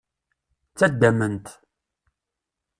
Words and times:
Ttaddamen-t. 0.71 1.47